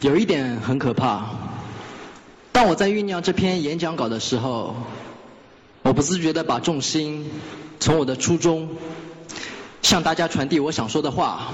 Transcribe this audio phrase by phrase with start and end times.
[0.00, 1.30] 有一点很可怕。
[2.52, 4.76] 当我在酝酿这篇演讲稿的时候，
[5.82, 7.28] 我不自觉地把重心
[7.80, 8.68] 从我的初衷，
[9.82, 11.48] 向大家传递我想说的话，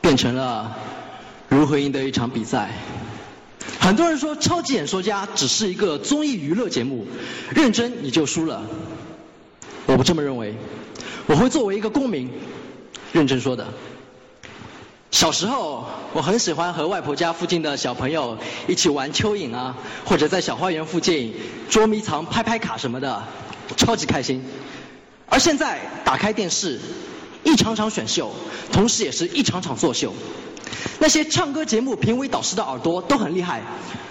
[0.00, 0.76] 变成了
[1.48, 2.70] 如何赢得一场比赛。
[3.80, 7.04] 很多人说《超级演说家》只是一个综艺娱乐节目，
[7.52, 8.62] 认真你就输了。
[9.86, 10.54] 我不这么认为，
[11.26, 12.30] 我会作为一个公民，
[13.12, 13.66] 认真说的。
[15.16, 18.36] 小时候，我很喜欢和外婆家附近的小朋友
[18.68, 21.34] 一起玩蚯蚓啊，或者在小花园附近
[21.70, 23.22] 捉迷藏、拍拍卡什么的，
[23.78, 24.44] 超级开心。
[25.30, 26.78] 而现在，打开电视，
[27.44, 28.34] 一场场选秀，
[28.72, 30.12] 同时也是一场场作秀。
[30.98, 33.62] 那些唱歌节目评委导师的耳朵都很厉害，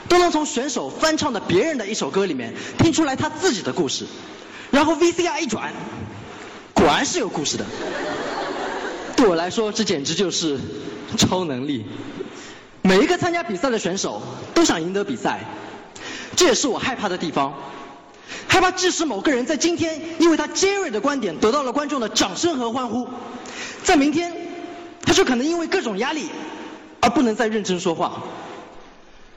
[0.09, 4.07] 都能从选手翻唱的别人的一首歌里面听出来他自己的故事。
[4.71, 5.71] 然后 VCR 一转，
[6.73, 7.65] 果然是有故事的。
[9.25, 10.59] 对我来说，这简直就是
[11.17, 11.83] 超能力。
[12.83, 14.21] 每一个参加比赛的选手
[14.53, 15.43] 都想赢得比赛，
[16.35, 17.55] 这也是我害怕的地方。
[18.47, 23.07] 害怕致使某个人在今天因为他尖锐的观点得到了观众的掌声和欢呼，
[23.81, 24.31] 在明天
[25.01, 26.29] 他就可能因为各种压力
[26.99, 28.21] 而不能再认真说话。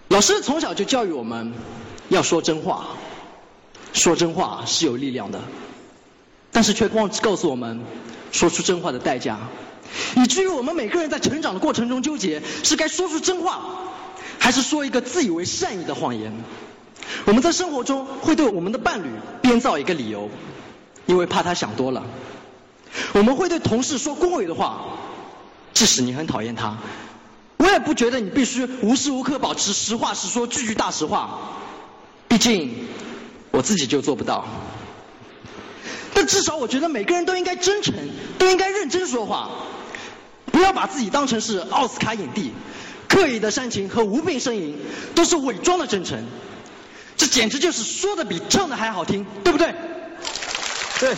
[0.08, 1.55] 老师从小就教育我们
[2.11, 2.89] 要说真话，
[3.95, 5.41] 说真话是有力量的，
[6.52, 7.80] 但是却忘记告诉我们
[8.32, 9.38] 说出真话的代价。
[10.16, 13.62] 以至于我们每个人在成长的过程中纠结，是该说出真话，
[14.38, 16.32] 还是说一个自以为善意的谎言？
[17.24, 19.08] 我们在生活中会对我们的伴侣
[19.40, 20.28] 编造一个理由，
[21.06, 22.02] 因为怕他想多了；
[23.14, 24.84] 我们会对同事说恭维的话，
[25.72, 26.77] 即使你很讨厌他，
[27.56, 31.38] 我也不觉得你必须无时无刻保持实话实说、句句大实话。
[32.28, 32.88] 毕竟
[33.52, 34.44] 我自己就做不到。
[36.28, 37.94] 但至少我觉得每个人都应该真诚，
[38.38, 39.48] 都应该认真说话。
[40.52, 42.52] 不要把自己当成是奥斯卡影帝，
[43.08, 44.78] 刻意的煽情和无病呻吟
[45.14, 46.26] 都是伪装的真诚，
[47.16, 49.74] 这简直就是说的比唱的还好听，对不对？
[51.00, 51.17] 对。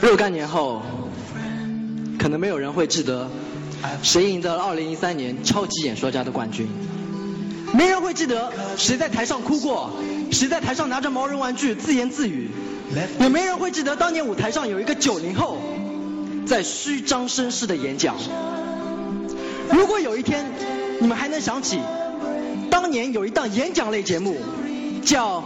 [0.00, 0.80] 若干年后，
[2.18, 3.30] 可能没有人会记得
[4.02, 6.70] 谁赢得了2013年超级演说家的冠军，
[7.74, 9.92] 没人会记得谁在台上哭过，
[10.30, 12.50] 谁在台上拿着毛绒玩具自言自语。
[13.20, 15.58] 也没人会记得当年舞台上有一个九零后
[16.46, 18.16] 在虚张声势的演讲。
[19.70, 20.46] 如果有一天
[20.98, 21.78] 你们还能想起
[22.70, 24.38] 当年有一档演讲类节目
[25.04, 25.44] 叫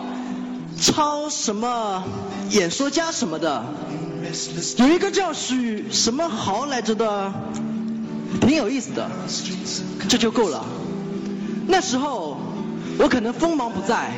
[0.80, 2.04] 超什么
[2.50, 3.64] 演说家什么的，
[4.76, 7.32] 有一个叫许什么豪来着的，
[8.40, 9.10] 挺有意思的，
[10.08, 10.64] 这就够了。
[11.66, 12.38] 那时候
[12.98, 14.12] 我可能锋芒不在。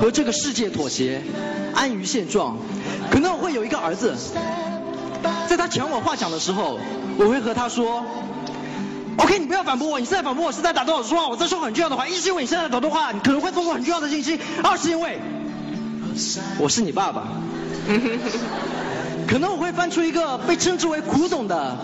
[0.00, 1.22] 和这个世界妥协，
[1.74, 2.56] 安于现状，
[3.10, 4.14] 可能我会有一个儿子，
[5.48, 6.78] 在他抢我话讲的时候，
[7.18, 8.04] 我会和他说
[9.16, 12.06] ：“OK，你不要反驳我，你现在反驳我是在打断我说话，我在说很重要的话。
[12.06, 15.18] 一是因为你现在打断话，你可能会错过很重要的信息；二是因为
[16.58, 17.26] 我是你爸爸，
[19.26, 21.76] 可能我会翻出一个被称之为古董的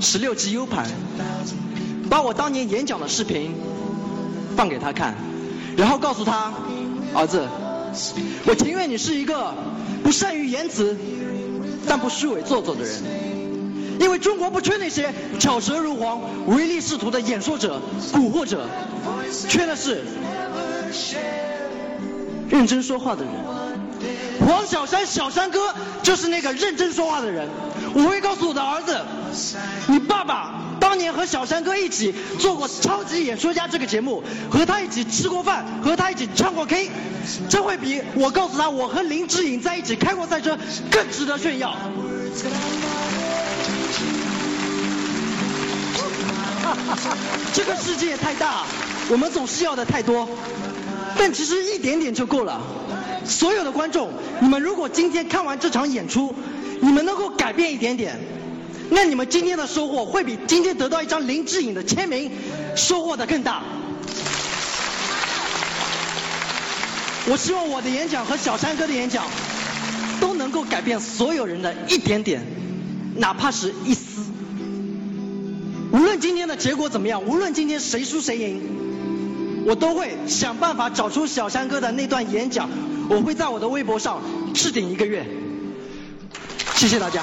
[0.00, 0.86] 十六 G U 盘，
[2.08, 3.54] 把我当年演讲的视频
[4.56, 5.14] 放给他看，
[5.76, 6.50] 然后告诉他。”
[7.14, 7.46] 儿子，
[8.46, 9.52] 我情愿你是一个
[10.02, 10.96] 不善于言辞，
[11.86, 12.92] 但不虚伪做作的人，
[13.98, 17.80] 因为中国不缺那些巧舌如簧、唯利是图的演说者、
[18.12, 18.66] 蛊惑者，
[19.48, 20.04] 缺的是
[22.48, 23.32] 认真说话的人。
[24.46, 27.48] 黄小山，小山哥就是那个认真说话的人。
[27.92, 28.98] 我会告诉我的儿子，
[29.88, 30.69] 你爸爸。
[30.90, 36.90] 当年和小山哥一起做过《超级演说家》这个节目，和他一起吃过饭，和他一起唱过 K，
[37.48, 40.58] 这会比我告诉他我和林志颖在一起开过赛车
[40.90, 41.72] 更值得炫耀。
[47.54, 48.64] 这个世界太大，
[49.10, 50.28] 我们总是要的太多，
[51.16, 52.60] 但其实一点点就够了。
[53.24, 56.34] 所有的观众，你们如果今天看完这场演出，
[56.80, 58.18] 你们能够改变一点点。
[58.90, 62.30] 那你们今天的收获会比今天得到一张林志颖的签名
[62.76, 63.62] 收获的更大。
[67.28, 69.26] 我希望我的演讲和小山哥的演讲
[70.20, 72.44] 都能够改变所有人的一点点，
[73.16, 74.22] 哪怕是一丝。
[75.92, 82.68] 无论今天的结果怎么样，无论今天谁输谁赢，我都会想办法找出小山哥的那段演讲，
[83.08, 84.20] 我会在我的微博上
[84.54, 85.26] 置顶一个月。
[86.74, 87.22] 谢谢大家。